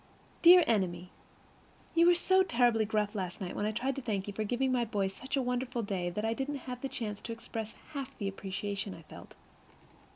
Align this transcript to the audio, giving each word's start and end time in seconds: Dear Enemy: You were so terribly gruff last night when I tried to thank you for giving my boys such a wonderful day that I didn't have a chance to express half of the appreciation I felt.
Dear 0.41 0.63
Enemy: 0.65 1.11
You 1.93 2.07
were 2.07 2.15
so 2.15 2.41
terribly 2.41 2.85
gruff 2.85 3.13
last 3.13 3.39
night 3.39 3.55
when 3.55 3.67
I 3.67 3.71
tried 3.71 3.95
to 3.97 4.01
thank 4.01 4.25
you 4.27 4.33
for 4.33 4.43
giving 4.43 4.71
my 4.71 4.83
boys 4.83 5.13
such 5.13 5.37
a 5.37 5.43
wonderful 5.43 5.83
day 5.83 6.09
that 6.09 6.25
I 6.25 6.33
didn't 6.33 6.65
have 6.65 6.83
a 6.83 6.87
chance 6.89 7.21
to 7.21 7.31
express 7.31 7.75
half 7.93 8.09
of 8.11 8.17
the 8.17 8.27
appreciation 8.27 8.95
I 8.95 9.03
felt. 9.03 9.35